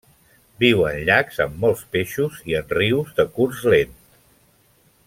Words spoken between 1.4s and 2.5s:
amb molts peixos